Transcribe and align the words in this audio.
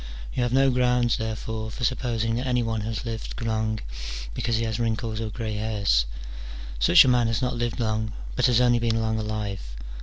You 0.33 0.41
have 0.41 0.51
no 0.51 0.71
grounds, 0.71 1.17
therefore, 1.17 1.69
for 1.69 1.83
supposing 1.83 2.33
that 2.37 2.47
any 2.47 2.63
one 2.63 2.81
has 2.81 3.05
lived 3.05 3.39
long, 3.39 3.79
because 4.33 4.55
he 4.57 4.63
has 4.63 4.79
wrinkles 4.79 5.21
or 5.21 5.29
grey 5.29 5.57
hairs: 5.57 6.07
such 6.79 7.05
a 7.05 7.07
man 7.07 7.27
has 7.27 7.43
not 7.43 7.53
lived 7.55 7.79
long, 7.79 8.13
but 8.35 8.47
has 8.47 8.59
only 8.59 8.79
been 8.79 8.99
long 8.99 9.19
alive. 9.19 9.61